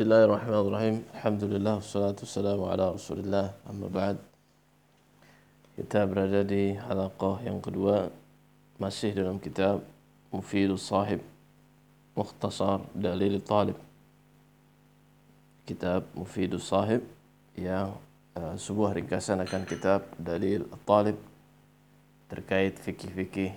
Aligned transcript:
Bismillahirrahmanirrahim. 0.00 1.04
Alhamdulillah 1.12 1.76
wassalatu 1.76 2.24
wassalamu 2.24 2.72
ala 2.72 2.96
Rasulillah. 2.96 3.52
Amma 3.68 3.84
ba'd. 3.84 4.16
Kita 5.76 6.08
berada 6.08 6.40
di 6.40 6.72
halaqah 6.72 7.44
yang 7.44 7.60
kedua 7.60 8.08
masih 8.80 9.12
dalam 9.12 9.36
kitab 9.36 9.84
Mufidus 10.32 10.88
Sahib 10.88 11.20
Mukhtasar 12.16 12.80
Dalil 12.96 13.44
Talib. 13.44 13.76
Kitab 15.68 16.08
Mufidus 16.16 16.72
Sahib 16.72 17.04
yang 17.52 17.92
uh, 18.40 18.56
sebuah 18.56 18.96
ringkasan 18.96 19.44
akan 19.44 19.68
kitab 19.68 20.08
Dalil 20.16 20.64
Talib 20.88 21.20
terkait 22.32 22.72
fikih-fikih 22.80 23.52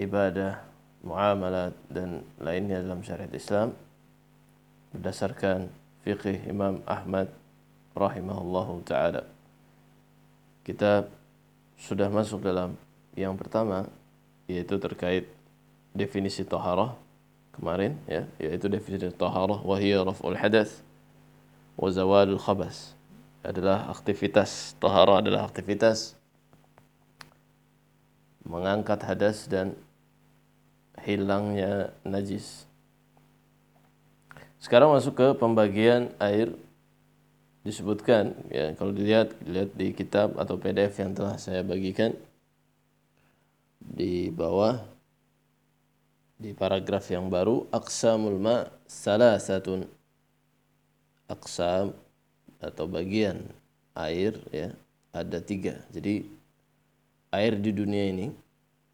ibadah, 0.00 0.64
muamalat 1.04 1.76
dan 1.92 2.24
lainnya 2.40 2.80
dalam 2.80 3.04
syariat 3.04 3.36
Islam 3.36 3.84
berdasarkan 4.96 5.68
fikih 6.02 6.48
Imam 6.48 6.80
Ahmad 6.88 7.28
rahimahullahu 7.92 8.82
taala. 8.82 9.28
Kita 10.64 11.06
sudah 11.76 12.08
masuk 12.08 12.42
dalam 12.42 12.74
yang 13.14 13.36
pertama 13.36 13.86
yaitu 14.48 14.80
terkait 14.80 15.28
definisi 15.92 16.42
taharah 16.44 16.96
kemarin 17.56 17.96
ya 18.04 18.28
yaitu 18.36 18.68
definisi 18.68 19.08
taharah 19.12 19.60
wa 19.60 19.76
hiya 19.80 20.04
raf'ul 20.04 20.36
hadath 20.36 20.84
wa 21.76 21.88
zawalul 21.88 22.40
khabas 22.40 22.92
adalah 23.40 23.88
aktivitas 23.88 24.76
taharah 24.76 25.24
adalah 25.24 25.48
aktivitas 25.48 26.16
mengangkat 28.46 29.02
hadas 29.02 29.50
dan 29.50 29.74
hilangnya 31.02 31.90
najis. 32.06 32.64
Sekarang 34.56 34.92
masuk 34.92 35.14
ke 35.16 35.28
pembagian 35.36 36.10
air 36.16 36.52
disebutkan 37.66 38.32
ya. 38.48 38.72
Kalau 38.78 38.94
dilihat 38.94 39.34
lihat 39.42 39.74
di 39.74 39.90
kitab 39.92 40.38
atau 40.38 40.56
PDF 40.56 40.94
yang 41.02 41.12
telah 41.12 41.36
saya 41.36 41.66
bagikan 41.66 42.14
di 43.82 44.30
bawah 44.30 44.82
di 46.36 46.52
paragraf 46.52 47.08
yang 47.10 47.26
baru 47.32 47.66
aqsamul 47.74 48.38
ma 48.38 48.70
salasatun. 48.86 49.88
Aqsam 51.26 51.90
atau 52.62 52.86
bagian 52.86 53.42
air 53.98 54.38
ya 54.54 54.70
ada 55.10 55.42
tiga. 55.42 55.82
Jadi 55.90 56.22
air 57.34 57.58
di 57.58 57.74
dunia 57.74 58.14
ini 58.14 58.30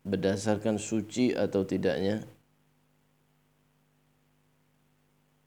berdasarkan 0.03 0.81
suci 0.81 1.37
atau 1.37 1.63
tidaknya 1.63 2.25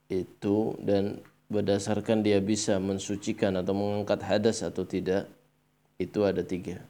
itu 0.10 0.78
dan 0.82 1.22
berdasarkan 1.50 2.26
dia 2.26 2.42
bisa 2.42 2.78
mensucikan 2.82 3.58
atau 3.58 3.74
mengangkat 3.78 4.22
hadas 4.26 4.66
atau 4.66 4.86
tidak 4.86 5.30
itu 6.02 6.26
ada 6.26 6.42
tiga. 6.42 6.82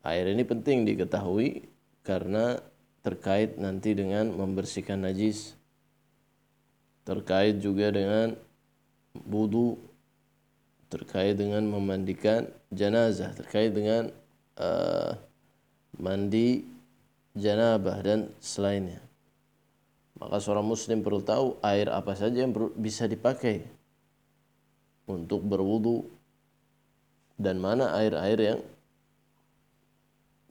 Air 0.00 0.32
ini 0.32 0.44
penting 0.44 0.88
diketahui 0.88 1.68
karena 2.06 2.60
terkait 3.04 3.60
nanti 3.60 3.92
dengan 3.92 4.32
membersihkan 4.32 5.04
najis. 5.04 5.56
Terkait 7.04 7.60
juga 7.60 7.92
dengan 7.92 8.36
budu 9.12 9.76
terkait 10.90 11.38
dengan 11.38 11.62
memandikan 11.66 12.50
jenazah 12.74 13.30
terkait 13.34 13.70
dengan 13.70 14.10
uh, 14.58 15.14
mandi 15.98 16.66
janabah 17.38 17.98
dan 18.02 18.20
selainnya 18.42 18.98
maka 20.18 20.42
seorang 20.42 20.66
muslim 20.66 21.04
perlu 21.04 21.22
tahu 21.22 21.60
air 21.62 21.86
apa 21.92 22.16
saja 22.18 22.42
yang 22.42 22.52
bisa 22.74 23.06
dipakai 23.06 23.62
untuk 25.06 25.42
berwudu 25.46 26.06
dan 27.40 27.56
mana 27.56 27.96
air-air 27.96 28.38
yang 28.38 28.60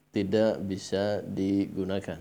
tidak 0.10 0.58
bisa 0.66 1.22
digunakan. 1.22 2.18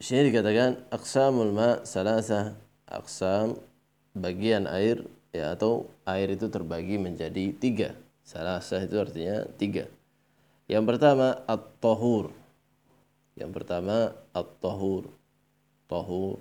Di 0.00 0.10
sini 0.10 0.34
dikatakan 0.34 0.90
aqsamul 0.90 1.54
ma 1.54 1.84
salasa 1.86 2.58
aqsam 2.90 3.54
bagian 4.18 4.66
air 4.66 5.06
ya 5.30 5.54
atau 5.54 5.86
air 6.02 6.34
itu 6.34 6.50
terbagi 6.50 6.98
menjadi 6.98 7.54
tiga. 7.54 7.94
Salasa 8.26 8.82
itu 8.82 8.98
artinya 8.98 9.46
tiga. 9.54 9.86
Yang 10.72 10.84
pertama 10.96 11.36
at-tahur. 11.44 12.32
Yang 13.36 13.50
pertama 13.52 14.16
at-tahur. 14.32 15.12
Tahur 15.84 16.40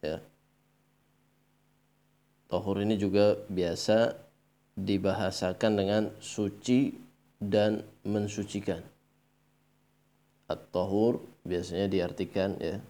ya. 0.00 0.24
Tahur 2.48 2.76
ini 2.80 2.96
juga 2.96 3.36
biasa 3.52 4.16
dibahasakan 4.72 5.72
dengan 5.76 6.02
suci 6.16 6.96
dan 7.36 7.84
mensucikan. 8.08 8.80
At-tahur 10.48 11.20
biasanya 11.44 11.92
diartikan 11.92 12.56
ya 12.56 12.80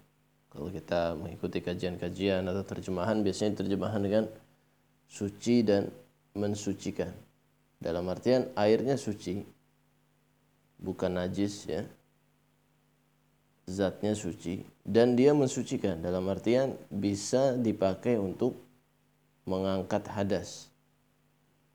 kalau 0.55 0.71
kita 0.71 1.19
mengikuti 1.19 1.59
kajian-kajian 1.59 2.47
atau 2.47 2.63
terjemahan 2.63 3.27
biasanya 3.27 3.67
terjemahan 3.67 3.99
dengan 3.99 4.31
suci 5.11 5.67
dan 5.67 5.91
mensucikan. 6.39 7.11
Dalam 7.83 8.07
artian 8.07 8.47
airnya 8.55 8.95
suci, 8.95 9.58
bukan 10.81 11.19
najis 11.19 11.67
ya. 11.69 11.83
Zatnya 13.69 14.17
suci. 14.17 14.65
Dan 14.81 15.13
dia 15.13 15.37
mensucikan 15.37 16.01
dalam 16.01 16.25
artian 16.33 16.73
bisa 16.89 17.53
dipakai 17.53 18.17
untuk 18.17 18.57
mengangkat 19.45 20.09
hadas 20.09 20.69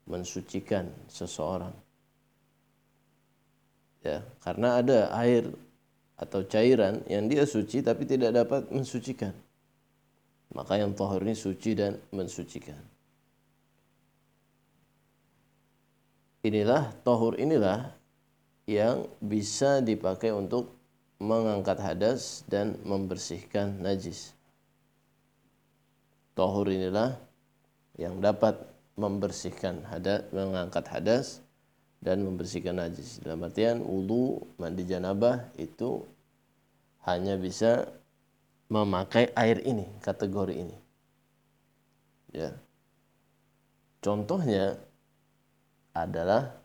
mensucikan 0.05 0.91
seseorang. 1.07 1.71
Ya 4.03 4.19
karena 4.43 4.83
ada 4.83 5.07
air 5.15 5.47
atau 6.19 6.43
cairan 6.43 6.99
yang 7.07 7.31
dia 7.31 7.47
suci 7.47 7.79
tapi 7.79 8.03
tidak 8.03 8.35
dapat 8.35 8.67
mensucikan. 8.67 9.31
Maka 10.53 10.77
yang 10.77 10.93
tahur 10.93 11.23
ini 11.25 11.33
suci 11.33 11.73
dan 11.73 11.97
mensucikan. 12.13 12.77
Inilah 16.43 16.91
tahur 17.07 17.39
inilah 17.39 17.95
yang 18.63 19.07
bisa 19.19 19.83
dipakai 19.83 20.31
untuk 20.31 20.71
mengangkat 21.19 21.79
hadas 21.79 22.43
dan 22.47 22.79
membersihkan 22.83 23.79
najis. 23.79 24.35
Tohur 26.33 26.67
inilah 26.67 27.15
yang 27.99 28.17
dapat 28.19 28.57
membersihkan 28.97 29.85
hadas, 29.85 30.25
mengangkat 30.33 30.85
hadas 30.89 31.43
dan 32.01 32.25
membersihkan 32.25 32.77
najis. 32.77 33.21
Dalam 33.21 33.45
artian 33.45 33.79
wudhu, 33.79 34.43
mandi 34.57 34.83
janabah 34.83 35.53
itu 35.55 36.03
hanya 37.05 37.37
bisa 37.37 37.87
memakai 38.71 39.29
air 39.37 39.61
ini, 39.63 39.85
kategori 40.01 40.55
ini. 40.55 40.77
Ya. 42.33 42.51
Contohnya 44.01 44.81
adalah 45.93 46.62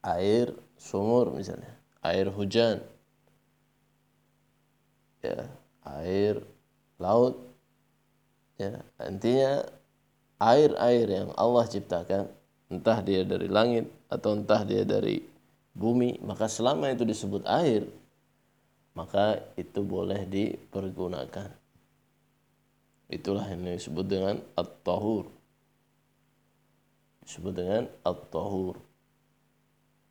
air 0.00 0.52
sumur 0.80 1.32
misalnya, 1.32 1.76
air 2.00 2.28
hujan, 2.32 2.80
ya, 5.20 5.48
air 5.84 6.40
laut, 6.96 7.36
ya, 8.56 8.80
intinya 9.04 9.64
air-air 10.40 11.06
yang 11.08 11.28
Allah 11.36 11.68
ciptakan, 11.68 12.32
entah 12.72 12.98
dia 13.04 13.24
dari 13.28 13.48
langit 13.48 13.88
atau 14.08 14.32
entah 14.32 14.64
dia 14.64 14.88
dari 14.88 15.20
bumi, 15.76 16.20
maka 16.24 16.48
selama 16.48 16.88
itu 16.88 17.04
disebut 17.04 17.44
air, 17.44 17.84
maka 18.96 19.40
itu 19.60 19.84
boleh 19.84 20.24
dipergunakan. 20.24 21.52
Itulah 23.10 23.42
yang 23.50 23.66
disebut 23.66 24.06
dengan 24.06 24.36
at-tahur. 24.54 25.26
Disebut 27.26 27.52
dengan 27.52 27.84
at-tahur. 28.06 28.78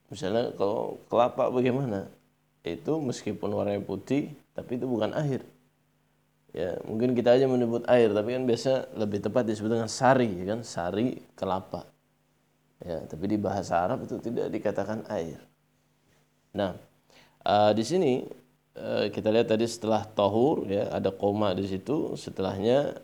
Misalnya 0.09 0.53
kalau 0.57 0.97
kelapa 1.07 1.53
bagaimana? 1.53 2.09
Itu 2.65 2.99
meskipun 2.99 3.49
warnanya 3.55 3.81
putih, 3.85 4.35
tapi 4.51 4.75
itu 4.75 4.85
bukan 4.85 5.15
air. 5.15 5.41
Ya, 6.49 6.81
mungkin 6.81 7.13
kita 7.13 7.37
aja 7.37 7.45
menyebut 7.45 7.85
air, 7.85 8.09
tapi 8.09 8.33
kan 8.33 8.43
biasa 8.43 8.89
lebih 8.97 9.21
tepat 9.21 9.45
disebut 9.45 9.69
dengan 9.69 9.89
sari, 9.89 10.29
ya 10.41 10.45
kan? 10.57 10.65
Sari 10.65 11.21
kelapa. 11.37 11.85
Ya, 12.81 13.05
tapi 13.05 13.29
di 13.29 13.37
bahasa 13.37 13.85
Arab 13.85 14.03
itu 14.03 14.17
tidak 14.17 14.49
dikatakan 14.49 15.05
air. 15.13 15.37
Nah, 16.57 16.73
uh, 17.45 17.71
di 17.75 17.85
sini 17.85 18.25
uh, 18.75 19.07
kita 19.13 19.29
lihat 19.29 19.53
tadi 19.53 19.69
setelah 19.69 20.07
tahur 20.09 20.65
ya 20.65 20.89
ada 20.89 21.13
koma 21.13 21.53
di 21.53 21.69
situ, 21.69 22.17
setelahnya 22.17 22.97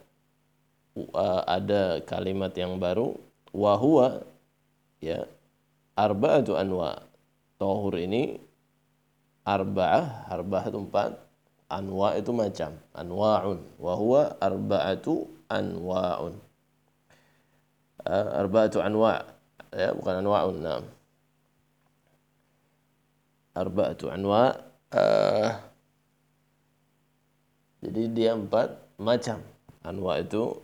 uh, 1.13 1.41
ada 1.45 2.01
kalimat 2.07 2.55
yang 2.57 2.79
baru 2.81 3.13
wahua 3.51 4.23
ya 5.03 5.27
arba'atu 5.95 6.59
anwa. 6.59 6.99
Tahur 7.55 7.95
ini 7.95 8.35
arba'ah 9.47 10.27
arba'ah 10.27 10.67
itu 10.67 10.79
empat 10.83 11.11
anwa 11.71 12.13
itu 12.19 12.31
macam 12.35 12.75
anwa'un. 12.91 13.59
Wa 13.79 13.93
huwa 13.95 14.21
arba'atu 14.43 15.27
anwa'un. 15.47 16.35
Uh, 18.05 18.27
arba'atu 18.37 18.83
anwa' 18.85 19.23
ya 19.73 19.89
bukan 19.97 20.21
anwa'un 20.21 20.61
nah 20.61 20.77
arba'atu 23.57 24.13
anwa' 24.13 24.53
uh, 24.93 25.49
jadi 27.81 28.01
dia 28.11 28.31
empat 28.33 28.73
macam. 28.97 29.41
Anwa' 29.85 30.17
itu 30.17 30.57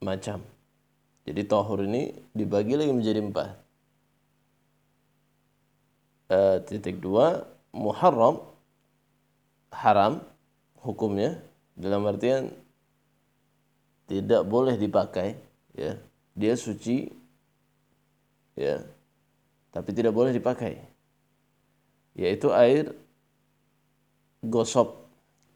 macam. 0.00 0.40
Jadi 1.28 1.44
tohur 1.44 1.84
ini 1.84 2.08
dibagi 2.32 2.72
lagi 2.72 2.88
menjadi 2.88 3.20
empat 3.20 3.65
uh, 6.30 6.62
titik 6.64 6.98
dua 6.98 7.46
muharram 7.74 8.42
haram 9.70 10.22
hukumnya. 10.80 11.38
Dalam 11.76 12.08
artian 12.08 12.48
tidak 14.08 14.48
boleh 14.48 14.80
dipakai 14.80 15.36
ya. 15.76 16.00
Dia 16.32 16.54
suci 16.56 17.12
ya. 18.56 18.80
Tapi 19.72 19.90
tidak 19.92 20.16
boleh 20.16 20.32
dipakai. 20.32 20.80
Yaitu 22.16 22.48
air 22.54 22.96
gosop. 24.40 25.04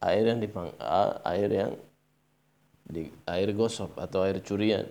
Air 0.01 0.33
yang 0.33 0.41
dipang 0.41 0.73
air 1.25 1.49
yang 1.49 1.73
di 2.85 3.13
air 3.29 3.49
gosop 3.57 3.97
atau 3.97 4.25
air 4.25 4.41
curian. 4.45 4.85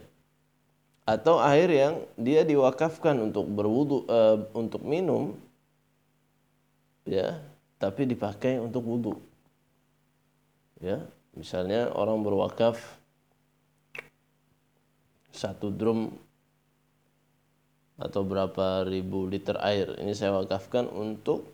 Atau 1.05 1.41
air 1.41 1.69
yang 1.69 2.05
dia 2.13 2.45
diwakafkan 2.45 3.17
untuk 3.17 3.49
berwudu 3.49 4.05
uh, 4.05 4.45
untuk 4.53 4.85
minum 4.85 5.33
ya 7.09 7.41
tapi 7.81 8.05
dipakai 8.05 8.61
untuk 8.61 8.85
wudhu 8.85 9.17
ya 10.77 11.01
misalnya 11.33 11.89
orang 11.97 12.21
berwakaf 12.21 12.77
satu 15.33 15.73
drum 15.73 16.13
atau 17.99 18.23
berapa 18.23 18.87
ribu 18.87 19.27
liter 19.27 19.59
air. 19.59 19.99
Ini 19.99 20.15
saya 20.15 20.35
wakafkan 20.39 20.87
untuk 20.87 21.51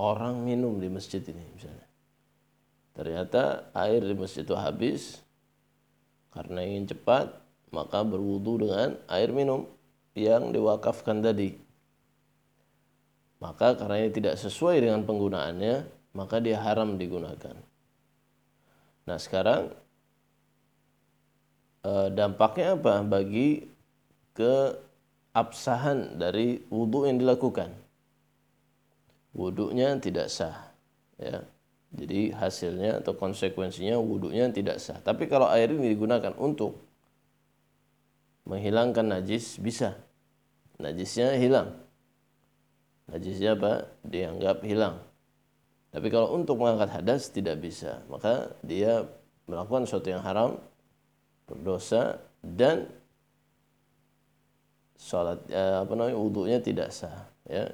orang 0.00 0.44
minum 0.44 0.80
di 0.80 0.88
masjid 0.88 1.20
ini 1.20 1.44
misalnya. 1.52 1.88
Ternyata 2.96 3.70
air 3.76 4.00
di 4.02 4.16
masjid 4.16 4.42
itu 4.42 4.56
habis 4.56 5.22
karena 6.32 6.64
ingin 6.64 6.90
cepat 6.90 7.30
maka 7.68 8.00
berwudu 8.02 8.64
dengan 8.66 8.96
air 9.06 9.30
minum 9.30 9.68
yang 10.16 10.50
diwakafkan 10.50 11.20
tadi 11.20 11.54
maka 13.38 13.78
karena 13.78 14.02
ini 14.02 14.10
tidak 14.10 14.34
sesuai 14.34 14.82
dengan 14.82 15.06
penggunaannya, 15.06 15.86
maka 16.18 16.42
dia 16.42 16.58
haram 16.58 16.98
digunakan. 16.98 17.54
Nah 19.06 19.18
sekarang 19.18 19.70
eh, 21.86 22.08
dampaknya 22.10 22.74
apa 22.74 23.06
bagi 23.06 23.70
keabsahan 24.34 26.18
dari 26.18 26.66
wudhu 26.66 27.06
yang 27.06 27.22
dilakukan? 27.22 27.70
Wudhunya 29.38 30.02
tidak 30.02 30.26
sah. 30.34 30.74
Ya. 31.14 31.46
Jadi 31.88 32.36
hasilnya 32.36 33.00
atau 33.00 33.16
konsekuensinya 33.16 33.96
wudhunya 33.96 34.50
tidak 34.50 34.82
sah. 34.82 34.98
Tapi 35.00 35.30
kalau 35.30 35.46
air 35.48 35.70
ini 35.72 35.94
digunakan 35.94 36.34
untuk 36.36 36.74
menghilangkan 38.50 39.14
najis 39.14 39.62
bisa. 39.62 39.94
Najisnya 40.82 41.38
hilang 41.38 41.87
najisnya 43.08 43.56
apa? 43.56 43.88
Dianggap 44.04 44.64
hilang. 44.64 45.00
Tapi 45.88 46.06
kalau 46.12 46.36
untuk 46.36 46.60
mengangkat 46.60 47.00
hadas 47.00 47.32
tidak 47.32 47.58
bisa. 47.64 48.04
Maka 48.12 48.52
dia 48.60 49.08
melakukan 49.48 49.88
sesuatu 49.88 50.08
yang 50.12 50.20
haram, 50.20 50.60
berdosa 51.48 52.20
dan 52.44 52.84
sholat 55.00 55.40
eh, 55.48 55.76
apa 55.80 55.92
namanya 55.96 56.16
wudhunya 56.20 56.58
tidak 56.60 56.92
sah. 56.92 57.24
Ya. 57.48 57.72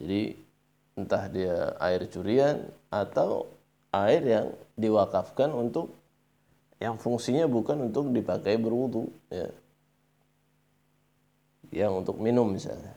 Jadi 0.00 0.40
entah 0.94 1.26
dia 1.28 1.74
air 1.82 2.06
curian 2.06 2.64
atau 2.88 3.50
air 3.90 4.22
yang 4.22 4.46
diwakafkan 4.78 5.50
untuk 5.50 5.90
yang 6.78 6.98
fungsinya 6.98 7.46
bukan 7.46 7.90
untuk 7.90 8.10
dipakai 8.10 8.58
berwudhu 8.58 9.10
ya 9.30 9.50
yang 11.74 12.02
untuk 12.02 12.18
minum 12.22 12.46
misalnya 12.50 12.94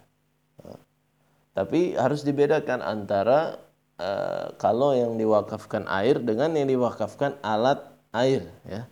tapi 1.58 1.98
harus 1.98 2.22
dibedakan 2.22 2.86
antara 2.86 3.58
uh, 3.98 4.54
kalau 4.62 4.94
yang 4.94 5.18
diwakafkan 5.18 5.90
air 5.90 6.22
dengan 6.22 6.54
yang 6.54 6.70
diwakafkan 6.70 7.42
alat 7.42 7.82
air 8.14 8.46
ya. 8.62 8.86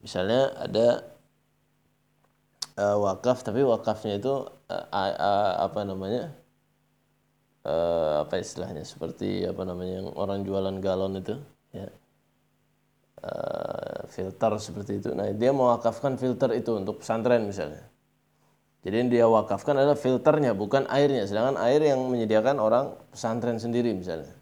Misalnya 0.00 0.56
ada 0.56 1.04
uh, 2.80 2.96
wakaf 2.96 3.44
tapi 3.44 3.60
wakafnya 3.60 4.16
itu 4.16 4.48
uh, 4.72 4.86
uh, 4.88 5.68
apa 5.68 5.84
namanya? 5.84 6.32
Uh, 7.62 8.24
apa 8.24 8.40
istilahnya 8.40 8.88
seperti 8.88 9.44
apa 9.44 9.62
namanya 9.68 10.00
yang 10.00 10.08
orang 10.16 10.48
jualan 10.48 10.80
galon 10.80 11.20
itu 11.20 11.36
ya. 11.76 11.92
Uh, 13.20 14.08
filter 14.08 14.52
seperti 14.56 14.96
itu. 14.96 15.12
Nah, 15.12 15.28
dia 15.36 15.52
mewakafkan 15.52 16.16
filter 16.16 16.56
itu 16.56 16.72
untuk 16.72 17.04
pesantren 17.04 17.44
misalnya 17.44 17.91
jadi 18.82 18.94
yang 18.98 19.10
dia 19.14 19.26
wakafkan 19.30 19.78
adalah 19.78 19.94
filternya, 19.94 20.58
bukan 20.58 20.90
airnya. 20.90 21.22
Sedangkan 21.22 21.54
air 21.62 21.78
yang 21.86 22.02
menyediakan 22.02 22.58
orang 22.58 22.98
pesantren 23.14 23.62
sendiri 23.62 23.94
misalnya. 23.94 24.34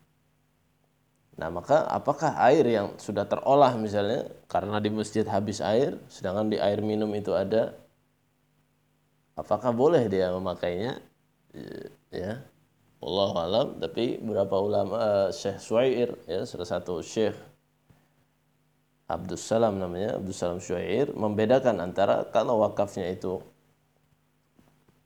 Nah 1.36 1.52
maka 1.52 1.84
apakah 1.92 2.40
air 2.48 2.64
yang 2.64 2.96
sudah 2.96 3.28
terolah 3.28 3.76
misalnya 3.76 4.32
karena 4.48 4.80
di 4.80 4.88
masjid 4.88 5.28
habis 5.28 5.60
air, 5.60 6.00
sedangkan 6.08 6.48
di 6.48 6.56
air 6.56 6.80
minum 6.80 7.12
itu 7.12 7.36
ada, 7.36 7.76
apakah 9.36 9.76
boleh 9.76 10.08
dia 10.08 10.32
memakainya? 10.32 11.04
Ya, 12.08 12.40
Allah 13.04 13.32
alam. 13.44 13.68
Tapi 13.76 14.24
beberapa 14.24 14.56
ulama, 14.56 14.96
uh, 14.96 15.28
Syekh 15.36 15.60
Suair, 15.60 16.08
ya 16.24 16.48
salah 16.48 16.68
satu 16.68 17.04
Syekh 17.04 17.36
Abdul 19.04 19.36
Salam 19.36 19.76
namanya, 19.76 20.16
Abdul 20.16 20.32
Salam 20.32 20.64
Suair, 20.64 21.12
membedakan 21.12 21.76
antara 21.84 22.24
kalau 22.32 22.64
wakafnya 22.64 23.04
itu 23.10 23.44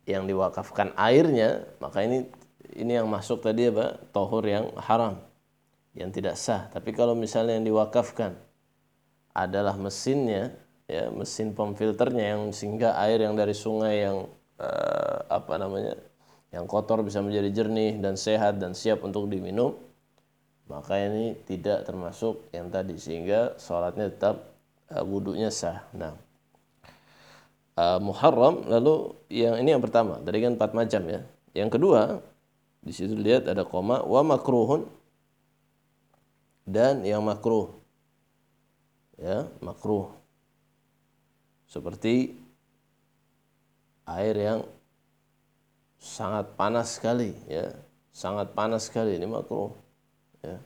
yang 0.05 0.29
diwakafkan 0.29 0.93
airnya, 0.97 1.65
maka 1.81 2.05
ini 2.05 2.29
ini 2.77 2.97
yang 2.97 3.09
masuk 3.09 3.41
tadi 3.45 3.69
apa? 3.71 3.97
Tohur 4.13 4.45
yang 4.45 4.73
haram, 4.77 5.21
yang 5.97 6.11
tidak 6.13 6.37
sah. 6.37 6.69
Tapi 6.73 6.93
kalau 6.93 7.17
misalnya 7.17 7.57
yang 7.57 7.67
diwakafkan 7.67 8.37
adalah 9.35 9.75
mesinnya, 9.79 10.55
ya 10.91 11.09
mesin 11.09 11.57
pom 11.57 11.73
filternya 11.73 12.37
yang 12.37 12.43
sehingga 12.53 12.99
air 13.01 13.25
yang 13.25 13.35
dari 13.35 13.57
sungai 13.57 14.05
yang 14.05 14.29
uh, 14.61 15.19
apa 15.31 15.55
namanya, 15.57 15.97
yang 16.53 16.69
kotor 16.69 17.03
bisa 17.03 17.25
menjadi 17.25 17.65
jernih 17.65 17.99
dan 17.99 18.15
sehat 18.15 18.61
dan 18.61 18.77
siap 18.77 19.03
untuk 19.03 19.27
diminum, 19.27 19.75
maka 20.69 21.01
ini 21.01 21.37
tidak 21.49 21.89
termasuk 21.89 22.45
yang 22.53 22.69
tadi 22.69 22.97
sehingga 23.01 23.57
sholatnya 23.57 24.13
tetap 24.13 24.55
uh, 24.93 25.05
wudhunya 25.05 25.49
sah. 25.49 25.83
Nah, 25.97 26.15
uh, 27.79 27.99
Muharram 27.99 28.67
lalu 28.69 29.15
yang 29.35 29.59
ini 29.59 29.75
yang 29.75 29.83
pertama. 29.83 30.23
Tadi 30.23 30.39
kan 30.39 30.55
empat 30.55 30.71
macam 30.79 31.03
ya. 31.11 31.21
Yang 31.51 31.71
kedua 31.75 32.23
di 32.85 32.93
situ 32.95 33.19
lihat 33.19 33.51
ada 33.51 33.67
koma 33.67 34.05
wa 34.07 34.23
makruhun 34.23 34.87
dan 36.63 37.03
yang 37.03 37.27
makruh. 37.27 37.75
Ya 39.19 39.51
makruh. 39.59 40.15
Seperti 41.67 42.39
air 44.07 44.35
yang 44.39 44.61
sangat 45.99 46.55
panas 46.55 46.95
sekali 46.95 47.35
ya. 47.51 47.75
Sangat 48.15 48.55
panas 48.55 48.87
sekali 48.87 49.19
ini 49.19 49.27
makruh 49.27 49.75
ya. 50.47 50.63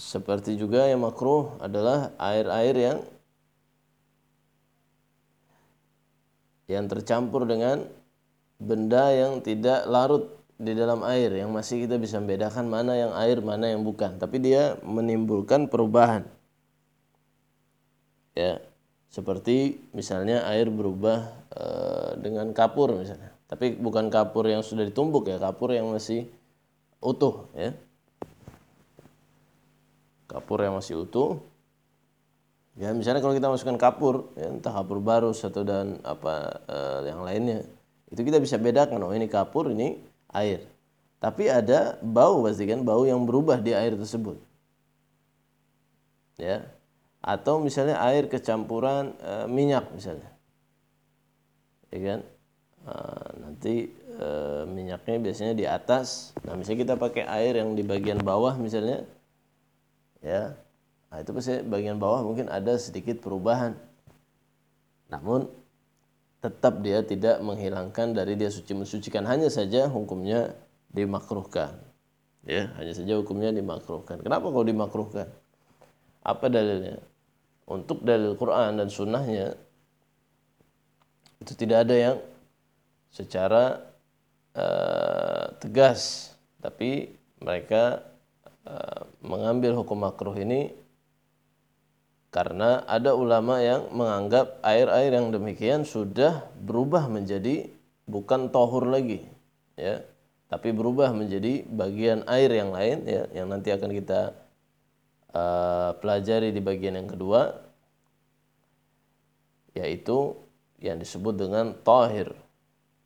Seperti 0.00 0.56
juga 0.56 0.88
yang 0.88 1.04
makruh 1.04 1.60
adalah 1.60 2.14
air-air 2.16 2.76
yang 2.78 2.98
yang 6.70 6.86
tercampur 6.86 7.50
dengan 7.50 7.82
benda 8.62 9.10
yang 9.10 9.42
tidak 9.42 9.90
larut 9.90 10.30
di 10.60 10.76
dalam 10.76 11.02
air 11.08 11.32
yang 11.34 11.50
masih 11.50 11.88
kita 11.88 11.96
bisa 11.98 12.22
membedakan 12.22 12.70
mana 12.70 12.94
yang 12.94 13.12
air 13.18 13.42
mana 13.42 13.74
yang 13.74 13.82
bukan. 13.82 14.20
Tapi 14.22 14.38
dia 14.38 14.78
menimbulkan 14.86 15.66
perubahan. 15.66 16.22
Ya 18.38 18.62
seperti 19.10 19.82
misalnya 19.90 20.46
air 20.46 20.70
berubah 20.70 21.34
e, 21.50 21.64
dengan 22.22 22.54
kapur 22.54 22.94
misalnya. 22.94 23.34
Tapi 23.50 23.74
bukan 23.74 24.06
kapur 24.06 24.46
yang 24.46 24.62
sudah 24.62 24.86
ditumbuk 24.86 25.26
ya 25.26 25.42
kapur 25.42 25.74
yang 25.74 25.90
masih 25.90 26.30
utuh 27.02 27.50
ya. 27.58 27.74
Kapur 30.30 30.62
yang 30.62 30.78
masih 30.78 31.02
utuh 31.02 31.42
Ya 32.80 32.96
misalnya 32.96 33.20
kalau 33.20 33.36
kita 33.36 33.52
masukkan 33.52 33.76
kapur, 33.76 34.32
ya, 34.40 34.48
entah 34.48 34.72
kapur 34.72 35.04
baru 35.04 35.36
atau 35.36 35.60
dan 35.60 36.00
apa 36.00 36.64
uh, 36.64 37.04
yang 37.04 37.20
lainnya, 37.20 37.68
itu 38.08 38.24
kita 38.24 38.40
bisa 38.40 38.56
bedakan 38.56 39.04
oh 39.04 39.12
ini 39.12 39.28
kapur 39.28 39.68
ini 39.68 40.00
air. 40.32 40.64
Tapi 41.20 41.52
ada 41.52 42.00
bau 42.00 42.48
pasti 42.48 42.64
kan 42.64 42.80
bau 42.80 43.04
yang 43.04 43.28
berubah 43.28 43.60
di 43.60 43.76
air 43.76 43.92
tersebut. 43.92 44.40
Ya. 46.40 46.64
Atau 47.20 47.60
misalnya 47.60 48.00
air 48.00 48.24
kecampuran 48.32 49.12
e, 49.20 49.32
minyak 49.44 49.92
misalnya. 49.92 50.32
Ya 51.92 52.00
kan? 52.00 52.20
Nah, 52.80 53.28
nanti 53.44 53.92
e, 53.92 54.28
minyaknya 54.64 55.20
biasanya 55.20 55.52
di 55.52 55.68
atas. 55.68 56.32
Nah, 56.48 56.56
misalnya 56.56 56.88
kita 56.88 56.94
pakai 56.96 57.28
air 57.28 57.60
yang 57.60 57.76
di 57.76 57.84
bagian 57.84 58.24
bawah 58.24 58.56
misalnya. 58.56 59.04
Ya. 60.24 60.56
Nah, 61.10 61.18
itu 61.18 61.30
pasti 61.34 61.58
bagian 61.66 61.98
bawah 61.98 62.22
mungkin 62.22 62.46
ada 62.46 62.78
sedikit 62.78 63.18
perubahan. 63.18 63.74
Namun 65.10 65.50
tetap 66.40 66.80
dia 66.80 67.02
tidak 67.02 67.42
menghilangkan 67.42 68.14
dari 68.14 68.38
dia 68.38 68.48
suci 68.48 68.72
mensucikan 68.72 69.26
hanya 69.26 69.50
saja 69.50 69.90
hukumnya 69.90 70.54
dimakruhkan. 70.94 71.76
Ya, 72.46 72.72
hanya 72.80 72.94
saja 72.96 73.18
hukumnya 73.20 73.52
dimakruhkan. 73.52 74.22
Kenapa 74.22 74.48
kalau 74.48 74.64
dimakruhkan? 74.64 75.28
Apa 76.24 76.48
dalilnya? 76.48 77.02
Untuk 77.68 78.06
dalil 78.06 78.38
Quran 78.38 78.80
dan 78.80 78.88
sunnahnya 78.88 79.58
itu 81.42 81.52
tidak 81.58 81.88
ada 81.88 81.94
yang 81.96 82.16
secara 83.10 83.82
uh, 84.56 85.44
tegas, 85.58 86.32
tapi 86.60 87.14
mereka 87.40 88.04
uh, 88.64 89.08
mengambil 89.24 89.80
hukum 89.80 90.00
makruh 90.00 90.36
ini 90.36 90.72
karena 92.30 92.86
ada 92.86 93.18
ulama 93.18 93.58
yang 93.58 93.90
menganggap 93.90 94.62
air-air 94.62 95.18
yang 95.18 95.34
demikian 95.34 95.82
sudah 95.82 96.46
berubah 96.62 97.10
menjadi 97.10 97.66
bukan 98.06 98.54
tohur 98.54 98.86
lagi, 98.86 99.26
ya. 99.74 100.06
Tapi 100.50 100.74
berubah 100.74 101.14
menjadi 101.14 101.62
bagian 101.66 102.26
air 102.26 102.50
yang 102.50 102.74
lain 102.74 103.06
ya 103.06 103.22
yang 103.30 103.46
nanti 103.46 103.70
akan 103.70 103.90
kita 103.94 104.34
uh, 105.30 105.94
pelajari 106.02 106.50
di 106.50 106.58
bagian 106.58 106.98
yang 106.98 107.06
kedua 107.06 107.54
yaitu 109.78 110.34
yang 110.82 110.98
disebut 110.98 111.38
dengan 111.38 111.70
tahir 111.86 112.34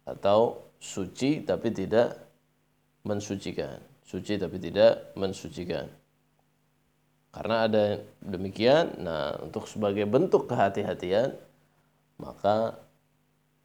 atau 0.08 0.72
suci 0.80 1.44
tapi 1.44 1.68
tidak 1.68 2.16
mensucikan. 3.04 3.76
Suci 4.08 4.40
tapi 4.40 4.56
tidak 4.56 5.12
mensucikan 5.12 5.84
karena 7.34 7.66
ada 7.66 7.84
demikian 8.22 8.94
nah 9.02 9.34
untuk 9.42 9.66
sebagai 9.66 10.06
bentuk 10.06 10.46
kehati-hatian 10.46 11.34
maka 12.14 12.78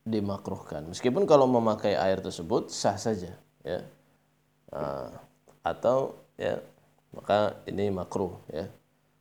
dimakruhkan. 0.10 0.90
Meskipun 0.90 1.30
kalau 1.30 1.46
memakai 1.46 1.94
air 1.94 2.18
tersebut 2.18 2.74
sah 2.74 2.98
saja 2.98 3.38
ya. 3.62 3.80
Uh, 4.70 5.14
atau 5.62 6.18
ya 6.34 6.58
maka 7.14 7.58
ini 7.70 7.94
makruh 7.94 8.42
ya. 8.50 8.66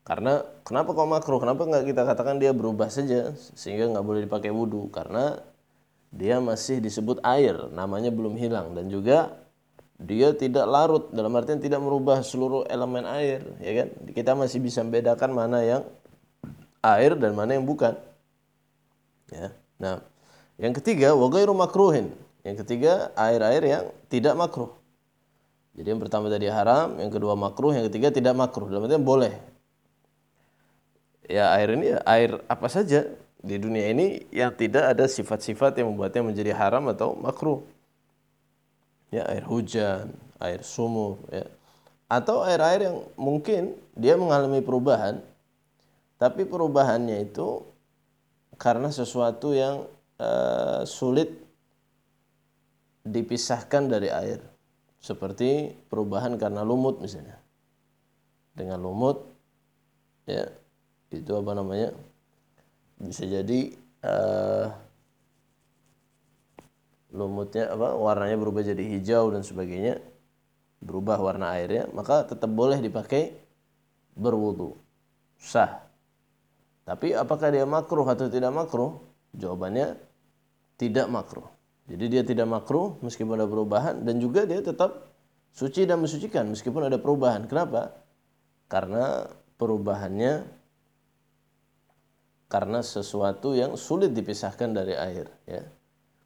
Karena 0.09 0.40
kenapa 0.64 0.97
kok 0.97 1.09
makruh? 1.09 1.37
Kenapa 1.37 1.69
nggak 1.69 1.85
kita 1.85 2.02
katakan 2.09 2.40
dia 2.40 2.57
berubah 2.57 2.88
saja 2.88 3.37
sehingga 3.52 3.93
nggak 3.93 4.07
boleh 4.09 4.25
dipakai 4.25 4.49
wudhu 4.49 4.88
karena 4.88 5.37
dia 6.09 6.40
masih 6.40 6.81
disebut 6.81 7.21
air 7.21 7.52
namanya 7.76 8.09
belum 8.09 8.40
hilang 8.40 8.73
dan 8.73 8.88
juga 8.88 9.37
dia 9.99 10.31
tidak 10.35 10.67
larut 10.71 11.11
dalam 11.11 11.35
artian 11.35 11.59
tidak 11.59 11.83
merubah 11.83 12.23
seluruh 12.23 12.64
elemen 12.71 13.02
air 13.07 13.43
ya 13.59 13.73
kan 13.83 13.88
kita 14.14 14.33
masih 14.38 14.62
bisa 14.62 14.87
membedakan 14.87 15.31
mana 15.35 15.59
yang 15.67 15.83
air 16.83 17.19
dan 17.19 17.35
mana 17.35 17.59
yang 17.59 17.67
bukan 17.67 17.99
ya 19.35 19.50
nah 19.78 19.99
yang 20.59 20.71
ketiga 20.75 21.14
wa 21.19 21.26
ghairu 21.26 21.55
makruhin 21.55 22.14
yang 22.49 22.57
ketiga, 22.64 23.12
air-air 23.12 23.61
yang 23.61 23.85
tidak 24.09 24.33
makruh. 24.33 24.73
Jadi 25.76 25.85
yang 25.85 26.00
pertama 26.00 26.33
tadi 26.33 26.49
haram, 26.49 26.97
yang 26.97 27.12
kedua 27.12 27.37
makruh, 27.37 27.76
yang 27.76 27.85
ketiga 27.93 28.09
tidak 28.09 28.35
makruh. 28.35 28.73
Dalam 28.73 28.88
artinya 28.88 29.05
boleh. 29.05 29.35
Ya 31.28 31.52
air 31.52 31.76
ini 31.76 31.93
ya 31.93 32.00
air 32.09 32.40
apa 32.49 32.73
saja 32.73 33.05
di 33.45 33.61
dunia 33.61 33.93
ini 33.93 34.25
yang 34.33 34.49
tidak 34.57 34.97
ada 34.97 35.05
sifat-sifat 35.05 35.76
yang 35.76 35.93
membuatnya 35.93 36.25
menjadi 36.25 36.57
haram 36.57 36.88
atau 36.88 37.12
makruh. 37.12 37.61
Ya 39.09 39.25
air 39.29 39.45
hujan, 39.49 40.12
air 40.37 40.61
sumur, 40.61 41.21
ya. 41.33 41.49
Atau 42.09 42.41
air-air 42.45 42.88
yang 42.88 43.05
mungkin 43.17 43.77
dia 43.97 44.17
mengalami 44.17 44.65
perubahan, 44.65 45.21
tapi 46.17 46.49
perubahannya 46.49 47.29
itu 47.29 47.65
karena 48.59 48.91
sesuatu 48.91 49.53
yang 49.55 49.87
uh, 50.19 50.83
sulit 50.88 51.31
dipisahkan 53.07 53.88
dari 53.88 54.11
air 54.12 54.41
seperti 54.99 55.73
perubahan 55.87 56.35
karena 56.37 56.67
lumut 56.67 56.99
misalnya 56.99 57.38
dengan 58.53 58.83
lumut 58.83 59.23
ya 60.27 60.50
itu 61.15 61.33
apa 61.33 61.55
namanya 61.55 61.95
bisa 62.99 63.23
jadi 63.25 63.79
uh, 64.03 64.67
lumutnya 67.12 67.73
apa 67.73 67.97
warnanya 67.97 68.37
berubah 68.37 68.62
jadi 68.65 68.85
hijau 68.99 69.33
dan 69.33 69.41
sebagainya 69.41 70.00
berubah 70.85 71.19
warna 71.19 71.57
airnya 71.57 71.88
maka 71.91 72.29
tetap 72.29 72.53
boleh 72.53 72.79
dipakai 72.79 73.35
berwudu 74.15 74.77
sah 75.41 75.83
tapi 76.85 77.12
apakah 77.17 77.49
dia 77.53 77.65
makruh 77.65 78.05
atau 78.05 78.29
tidak 78.29 78.53
makruh 78.53 79.00
jawabannya 79.33 79.97
tidak 80.77 81.09
makruh 81.09 81.49
jadi 81.88 82.05
dia 82.12 82.23
tidak 82.23 82.45
makruh 82.45 83.00
meskipun 83.00 83.41
ada 83.41 83.49
perubahan 83.49 84.05
dan 84.05 84.21
juga 84.21 84.45
dia 84.45 84.61
tetap 84.61 85.09
suci 85.57 85.88
dan 85.88 86.05
mensucikan 86.05 86.45
meskipun 86.53 86.87
ada 86.87 87.00
perubahan. 87.00 87.49
Kenapa? 87.49 87.97
Karena 88.69 89.25
perubahannya 89.57 90.45
karena 92.49 92.81
sesuatu 92.85 93.57
yang 93.57 93.77
sulit 93.81 94.12
dipisahkan 94.12 94.73
dari 94.77 94.95
air 94.97 95.33
ya. 95.49 95.65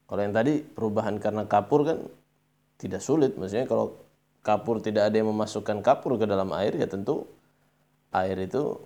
Kalau 0.07 0.21
yang 0.21 0.35
tadi 0.35 0.61
perubahan 0.61 1.17
karena 1.17 1.49
kapur 1.49 1.89
kan 1.89 1.99
tidak 2.77 3.01
sulit, 3.01 3.39
maksudnya 3.39 3.65
kalau 3.65 3.97
kapur 4.43 4.83
tidak 4.83 5.09
ada 5.09 5.17
yang 5.23 5.31
memasukkan 5.31 5.81
kapur 5.81 6.19
ke 6.19 6.27
dalam 6.27 6.51
air 6.53 6.75
ya 6.75 6.91
tentu 6.91 7.31
air 8.11 8.37
itu 8.43 8.77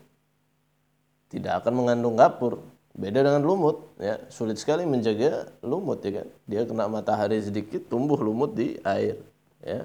tidak 1.33 1.65
akan 1.65 1.73
mengandung 1.83 2.15
kapur 2.15 2.61
Beda 2.97 3.21
dengan 3.21 3.45
lumut, 3.45 3.93
ya 4.01 4.17
sulit 4.33 4.57
sekali 4.57 4.89
menjaga 4.89 5.53
lumut 5.61 6.01
ya 6.01 6.25
kan. 6.25 6.29
Dia 6.49 6.65
kena 6.65 6.89
matahari 6.89 7.45
sedikit 7.45 7.93
tumbuh 7.93 8.17
lumut 8.17 8.57
di 8.57 8.81
air, 8.89 9.21
ya. 9.61 9.85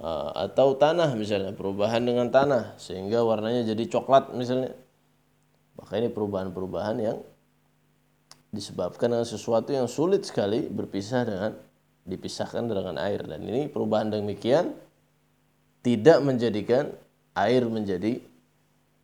Uh, 0.00 0.32
atau 0.48 0.74
tanah 0.80 1.12
misalnya 1.12 1.52
perubahan 1.52 2.02
dengan 2.02 2.32
tanah 2.32 2.80
sehingga 2.80 3.20
warnanya 3.20 3.68
jadi 3.68 3.84
coklat 3.92 4.32
misalnya. 4.32 4.72
Maka 5.76 6.00
ini 6.00 6.08
perubahan-perubahan 6.08 6.96
yang 7.04 7.20
disebabkan 8.54 9.10
dengan 9.10 9.26
sesuatu 9.26 9.74
yang 9.74 9.90
sulit 9.90 10.22
sekali 10.22 10.70
berpisah 10.70 11.26
dengan 11.26 11.52
dipisahkan 12.06 12.70
dengan 12.70 12.96
air. 13.02 13.26
Dan 13.26 13.42
ini 13.42 13.66
perubahan 13.66 14.14
demikian 14.14 14.70
tidak 15.82 16.22
menjadikan 16.22 16.94
air 17.34 17.66
menjadi 17.66 18.22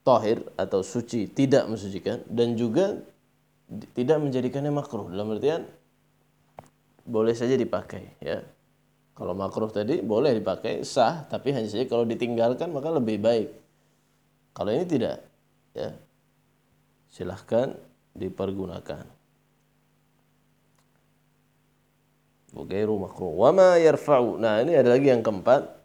tohir 0.07 0.47
atau 0.57 0.81
suci 0.81 1.29
tidak 1.29 1.67
mensucikan 1.67 2.23
dan 2.31 2.55
juga 2.55 2.97
tidak 3.93 4.19
menjadikannya 4.23 4.73
makruh. 4.73 5.11
Dalam 5.11 5.35
artian 5.35 5.67
boleh 7.05 7.35
saja 7.35 7.59
dipakai 7.59 8.17
ya. 8.23 8.41
Kalau 9.19 9.37
makruh 9.37 9.69
tadi 9.69 10.01
boleh 10.01 10.33
dipakai 10.33 10.81
sah 10.87 11.29
tapi 11.29 11.53
hanya 11.53 11.69
saja 11.69 11.85
kalau 11.85 12.09
ditinggalkan 12.09 12.73
maka 12.73 12.89
lebih 12.89 13.21
baik. 13.21 13.49
Kalau 14.57 14.71
ini 14.73 14.87
tidak 14.89 15.21
ya 15.77 15.93
silahkan 17.11 17.77
dipergunakan 18.17 19.20
Bugairu 22.51 22.99
makruh. 22.99 23.31
Wama 23.31 23.79
yarfa'u. 23.79 24.39
Nah 24.39 24.63
ini 24.63 24.75
ada 24.75 24.91
lagi 24.91 25.07
yang 25.07 25.23
keempat 25.23 25.81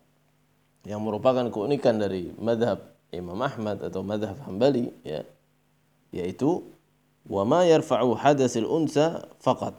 yang 0.86 1.02
merupakan 1.02 1.46
keunikan 1.50 1.98
dari 1.98 2.34
madhab 2.38 2.82
Imam 3.10 3.38
Ahmad 3.42 3.82
atau 3.82 4.06
madhab 4.06 4.38
Hambali 4.46 4.94
ya 5.02 5.26
yaitu 6.14 6.64
wa 7.26 7.44
ma 7.44 7.66
yarfa'u 7.66 8.14
hadasil 8.16 8.70
unsa 8.70 9.28
faqat 9.42 9.74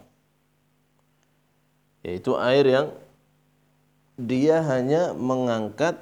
yaitu 2.03 2.35
air 2.37 2.65
yang 2.67 2.87
dia 4.19 4.61
hanya 4.61 5.15
mengangkat 5.15 5.97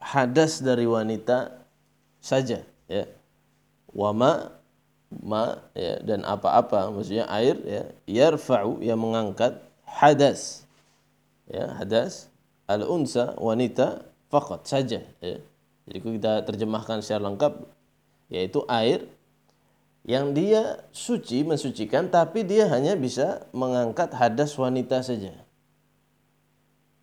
hadas 0.00 0.62
dari 0.62 0.86
wanita 0.88 1.60
saja 2.22 2.62
ya 2.88 3.04
wama 3.90 4.59
ma 5.10 5.58
ya 5.74 5.98
dan 6.06 6.22
apa-apa 6.22 6.94
maksudnya 6.94 7.26
air 7.26 7.58
ya 7.66 7.82
yarfa'u 8.06 8.78
yang 8.78 9.02
mengangkat 9.02 9.58
hadas 9.82 10.62
ya 11.50 11.74
hadas 11.82 12.30
al 12.70 12.86
unsa 12.86 13.34
wanita 13.34 14.06
fakat 14.30 14.62
saja 14.64 15.02
ya. 15.18 15.42
Jadi 15.90 15.98
kita 15.98 16.46
terjemahkan 16.46 17.02
secara 17.02 17.26
lengkap 17.26 17.66
yaitu 18.30 18.62
air 18.70 19.10
Yang 20.00 20.26
dia 20.32 20.62
suci, 20.96 21.44
mensucikan, 21.44 22.08
tapi 22.08 22.40
dia 22.40 22.64
hanya 22.72 22.96
bisa 22.96 23.44
mengangkat 23.52 24.08
hadas 24.16 24.56
wanita 24.56 25.04
saja. 25.04 25.36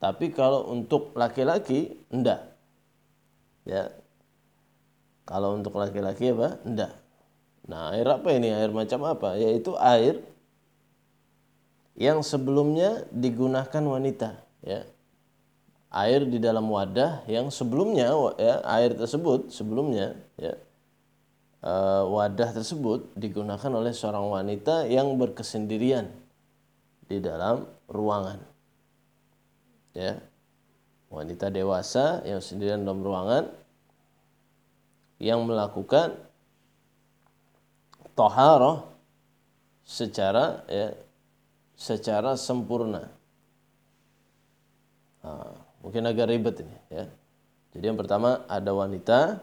Tapi 0.01 0.33
kalau 0.33 0.73
untuk 0.73 1.13
laki-laki, 1.13 1.93
enggak. 2.09 2.57
Ya. 3.69 3.93
Kalau 5.29 5.57
untuk 5.57 5.77
laki-laki 5.77 6.33
apa? 6.33 6.57
Enggak. 6.65 6.93
Nah, 7.67 7.91
air 7.93 8.07
apa 8.07 8.31
ini? 8.31 8.49
Air 8.49 8.71
macam 8.71 9.03
apa? 9.03 9.35
Yaitu 9.35 9.75
air 9.77 10.23
yang 11.99 12.23
sebelumnya 12.23 13.03
digunakan 13.11 13.83
wanita, 13.83 14.39
ya. 14.63 14.87
Air 15.87 16.27
di 16.27 16.37
dalam 16.37 16.67
wadah 16.67 17.23
yang 17.31 17.47
sebelumnya 17.47 18.11
ya, 18.35 18.59
air 18.67 18.91
tersebut 18.91 19.49
sebelumnya 19.55 20.19
ya 20.35 20.59
uh, 21.63 22.03
wadah 22.07 22.53
tersebut 22.53 23.07
digunakan 23.17 23.71
oleh 23.71 23.93
seorang 23.95 24.27
wanita 24.29 24.85
yang 24.89 25.15
berkesendirian 25.17 26.11
di 27.07 27.17
dalam 27.23 27.65
ruangan. 27.87 28.39
Ya. 29.95 30.21
Wanita 31.07 31.47
dewasa 31.47 32.19
yang 32.27 32.43
sendirian 32.43 32.83
dalam 32.83 32.99
ruangan 32.99 33.47
yang 35.23 35.47
melakukan 35.47 36.19
toharoh 38.17 38.89
secara 39.85 40.65
ya 40.65 40.97
secara 41.77 42.33
sempurna. 42.33 43.13
Nah, 45.21 45.53
mungkin 45.85 46.03
agak 46.09 46.33
ribet 46.33 46.65
ini 46.65 46.77
ya. 46.89 47.05
Jadi 47.77 47.85
yang 47.85 47.99
pertama 47.99 48.41
ada 48.49 48.73
wanita 48.73 49.37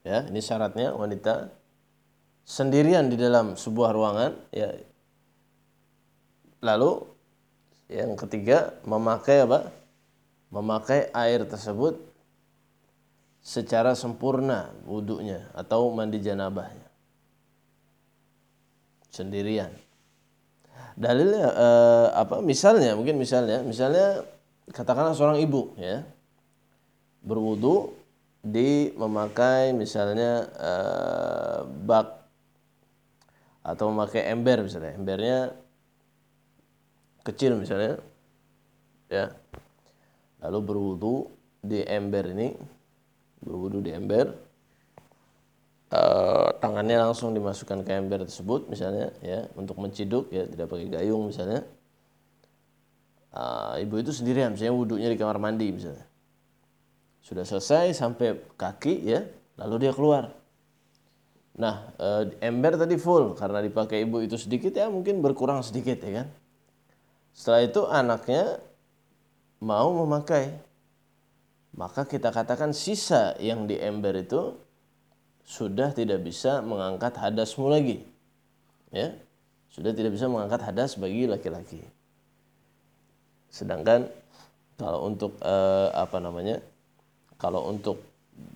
ya, 0.00 0.24
ini 0.32 0.40
syaratnya 0.40 0.96
wanita 0.96 1.52
sendirian 2.48 3.12
di 3.12 3.20
dalam 3.20 3.60
sebuah 3.60 3.92
ruangan 3.92 4.32
ya. 4.56 4.72
Lalu 6.64 7.04
yang 7.92 8.16
ketiga 8.16 8.72
memakai 8.88 9.44
apa? 9.44 9.68
Memakai 10.48 11.12
air 11.12 11.44
tersebut 11.44 12.00
secara 13.44 13.92
sempurna 13.92 14.72
wudhunya 14.88 15.52
atau 15.52 15.90
mandi 15.92 16.22
janabahnya 16.22 16.85
sendirian. 19.10 19.72
Dalilnya 20.96 21.46
eh, 21.52 22.08
apa 22.16 22.40
misalnya 22.40 22.96
mungkin 22.96 23.20
misalnya 23.20 23.60
misalnya 23.60 24.24
katakanlah 24.72 25.12
seorang 25.12 25.40
ibu 25.44 25.76
ya 25.76 26.02
berwudu 27.20 27.92
di 28.40 28.94
memakai 28.96 29.76
misalnya 29.76 30.48
eh, 30.56 31.58
bak 31.84 32.08
atau 33.66 33.90
memakai 33.92 34.30
ember 34.30 34.62
misalnya. 34.62 34.92
Embernya 34.94 35.38
kecil 37.26 37.58
misalnya 37.58 37.98
ya. 39.10 39.34
Lalu 40.46 40.58
berwudu 40.62 41.14
di 41.66 41.82
ember 41.82 42.30
ini 42.30 42.54
berwudu 43.42 43.82
di 43.82 43.90
ember 43.90 44.26
uh, 45.92 46.35
tangannya 46.76 47.08
langsung 47.08 47.32
dimasukkan 47.32 47.88
ke 47.88 47.96
ember 47.96 48.28
tersebut 48.28 48.68
misalnya 48.68 49.08
ya 49.24 49.48
untuk 49.56 49.80
menciduk 49.80 50.28
ya 50.28 50.44
tidak 50.44 50.68
pakai 50.68 50.92
gayung 50.92 51.32
misalnya. 51.32 51.64
Uh, 53.32 53.80
ibu 53.80 53.96
itu 53.96 54.12
sendirian 54.12 54.52
misalnya 54.52 54.76
wudhunya 54.76 55.08
di 55.08 55.16
kamar 55.16 55.40
mandi 55.40 55.72
misalnya. 55.72 56.04
Sudah 57.24 57.48
selesai 57.48 57.96
sampai 57.96 58.36
kaki 58.60 59.08
ya 59.08 59.24
lalu 59.56 59.88
dia 59.88 59.96
keluar. 59.96 60.36
Nah 61.56 61.96
uh, 61.96 62.28
ember 62.44 62.76
tadi 62.76 63.00
full 63.00 63.32
karena 63.32 63.64
dipakai 63.64 64.04
ibu 64.04 64.20
itu 64.20 64.36
sedikit 64.36 64.76
ya 64.76 64.92
mungkin 64.92 65.24
berkurang 65.24 65.64
sedikit 65.64 65.96
ya 66.04 66.20
kan? 66.20 66.28
Setelah 67.32 67.60
itu 67.64 67.80
anaknya 67.88 68.60
mau 69.64 69.96
memakai. 70.04 70.52
Maka 71.72 72.04
kita 72.04 72.28
katakan 72.28 72.76
sisa 72.76 73.32
yang 73.40 73.64
di 73.64 73.80
ember 73.80 74.12
itu 74.20 74.65
sudah 75.46 75.94
tidak 75.94 76.26
bisa 76.26 76.58
mengangkat 76.60 77.14
hadasmu 77.14 77.70
lagi. 77.70 78.02
Ya. 78.90 79.14
Sudah 79.70 79.94
tidak 79.94 80.18
bisa 80.18 80.26
mengangkat 80.26 80.66
hadas 80.66 80.98
bagi 80.98 81.30
laki-laki. 81.30 81.80
Sedangkan 83.46 84.10
kalau 84.74 85.06
untuk 85.06 85.38
eh, 85.40 85.88
apa 85.94 86.18
namanya? 86.18 86.58
Kalau 87.38 87.70
untuk 87.70 88.02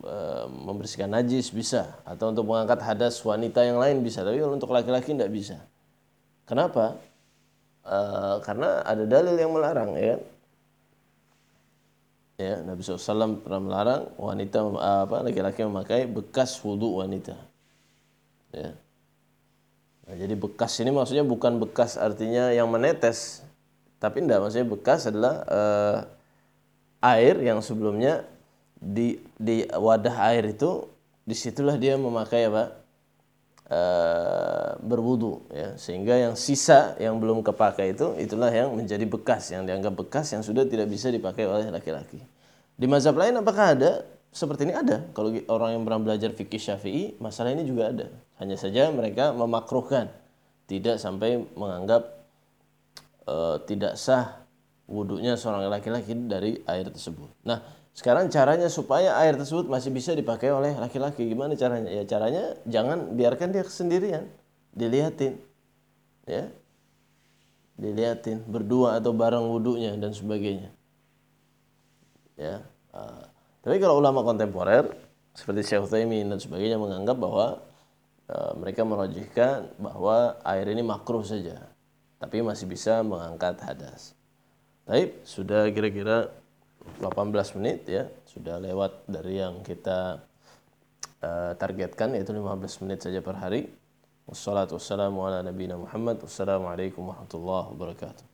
eh, 0.03 0.47
membersihkan 0.51 1.15
najis 1.15 1.55
bisa 1.55 2.03
atau 2.03 2.35
untuk 2.35 2.51
mengangkat 2.51 2.83
hadas 2.83 3.23
wanita 3.23 3.63
yang 3.63 3.79
lain 3.79 4.03
bisa, 4.03 4.27
tapi 4.27 4.43
kalau 4.43 4.59
untuk 4.59 4.75
laki-laki 4.75 5.15
tidak 5.15 5.31
bisa. 5.31 5.57
Kenapa? 6.45 6.99
Eh, 7.87 8.37
karena 8.43 8.83
ada 8.83 9.05
dalil 9.07 9.39
yang 9.39 9.55
melarang 9.55 9.95
ya 9.95 10.19
kan? 10.19 10.21
Ya 12.41 12.65
Nabi 12.65 12.81
SAW 12.81 13.45
pernah 13.45 13.61
melarang 13.61 14.03
wanita 14.17 14.65
apa 14.81 15.21
laki-laki 15.21 15.61
memakai 15.69 16.09
bekas 16.09 16.57
wudhu 16.65 17.05
wanita. 17.05 17.37
Ya. 18.57 18.73
Nah, 20.09 20.17
jadi 20.17 20.35
bekas 20.35 20.81
ini 20.81 20.91
maksudnya 20.91 21.23
bukan 21.23 21.61
bekas 21.61 22.01
artinya 22.01 22.49
yang 22.51 22.73
menetes 22.73 23.45
tapi 24.01 24.25
tidak 24.25 24.41
maksudnya 24.41 24.69
bekas 24.73 25.01
adalah 25.07 25.35
uh, 25.45 25.99
air 27.05 27.37
yang 27.45 27.61
sebelumnya 27.61 28.25
di 28.81 29.21
di 29.37 29.69
wadah 29.69 30.33
air 30.33 30.57
itu 30.57 30.89
di 31.29 31.37
situlah 31.37 31.77
dia 31.77 32.01
memakai 32.01 32.49
apa 32.49 32.80
uh, 33.71 34.77
berwudu 34.83 35.47
ya 35.49 35.79
sehingga 35.79 36.19
yang 36.19 36.35
sisa 36.35 36.99
yang 36.99 37.17
belum 37.23 37.47
kepakai 37.47 37.95
itu 37.95 38.19
itulah 38.19 38.51
yang 38.51 38.75
menjadi 38.75 39.07
bekas 39.07 39.55
yang 39.55 39.65
dianggap 39.65 39.95
bekas 39.95 40.35
yang 40.35 40.43
sudah 40.43 40.67
tidak 40.67 40.91
bisa 40.91 41.09
dipakai 41.09 41.47
oleh 41.47 41.71
laki-laki. 41.71 42.21
Di 42.75 42.87
mazhab 42.91 43.15
lain 43.15 43.39
apakah 43.39 43.79
ada 43.79 44.03
seperti 44.35 44.67
ini 44.67 44.75
ada? 44.75 45.07
Kalau 45.15 45.31
orang 45.51 45.79
yang 45.79 45.83
pernah 45.83 46.01
belajar 46.01 46.31
fikih 46.33 46.63
Syafi'i, 46.63 47.19
masalah 47.19 47.51
ini 47.51 47.67
juga 47.67 47.91
ada. 47.91 48.07
Hanya 48.39 48.57
saja 48.57 48.89
mereka 48.89 49.35
memakruhkan 49.35 50.09
tidak 50.71 51.03
sampai 51.03 51.43
menganggap 51.59 52.25
uh, 53.27 53.59
tidak 53.67 53.99
sah 53.99 54.47
wudhunya 54.91 55.39
seorang 55.39 55.67
laki-laki 55.71 56.15
dari 56.15 56.63
air 56.67 56.87
tersebut. 56.91 57.31
Nah, 57.47 57.63
sekarang 57.91 58.31
caranya 58.31 58.71
supaya 58.71 59.19
air 59.19 59.35
tersebut 59.35 59.67
masih 59.67 59.91
bisa 59.91 60.15
dipakai 60.15 60.55
oleh 60.55 60.79
laki-laki. 60.79 61.27
Gimana 61.27 61.59
caranya? 61.59 61.91
Ya 61.91 62.07
caranya 62.07 62.55
jangan 62.65 63.19
biarkan 63.19 63.51
dia 63.51 63.67
sendirian. 63.67 64.31
Dilihatin. 64.71 65.43
Ya. 66.25 66.49
Dilihatin 67.75 68.47
berdua 68.47 69.03
atau 69.03 69.11
bareng 69.11 69.43
wudhunya 69.51 69.99
dan 69.99 70.15
sebagainya. 70.15 70.71
Ya. 72.39 72.63
Uh, 72.95 73.27
tapi 73.61 73.77
kalau 73.83 73.99
ulama 73.99 74.23
kontemporer 74.23 74.87
seperti 75.35 75.67
Syekh 75.67 75.85
Utsaimin 75.87 76.31
dan 76.31 76.39
sebagainya 76.39 76.79
menganggap 76.79 77.19
bahwa 77.19 77.61
uh, 78.31 78.53
mereka 78.57 78.87
merojihkan 78.87 79.67
bahwa 79.77 80.39
air 80.47 80.67
ini 80.71 80.81
makruh 80.87 81.27
saja. 81.27 81.69
Tapi 82.23 82.45
masih 82.45 82.69
bisa 82.71 83.03
mengangkat 83.03 83.59
hadas. 83.65 84.13
Baik, 84.85 85.21
sudah 85.25 85.69
kira-kira 85.73 86.29
18 87.01 87.57
menit 87.61 87.89
ya 87.89 88.09
sudah 88.29 88.61
lewat 88.61 89.09
dari 89.09 89.41
yang 89.41 89.65
kita 89.65 90.21
uh, 91.25 91.53
targetkan 91.57 92.13
yaitu 92.17 92.33
15 92.33 92.83
menit 92.87 93.03
saja 93.05 93.21
per 93.21 93.37
hari. 93.41 93.69
Wassalamualaikum 94.31 97.11
warahmatullahi 97.11 97.67
wabarakatuh. 97.75 98.30